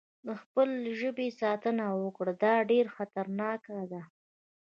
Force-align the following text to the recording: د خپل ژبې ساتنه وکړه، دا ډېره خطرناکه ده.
د 0.27 0.29
خپل 0.41 0.69
ژبې 0.99 1.27
ساتنه 1.41 1.85
وکړه، 2.03 2.33
دا 2.43 2.53
ډېره 2.69 2.89
خطرناکه 2.97 3.75
ده. 3.91 4.01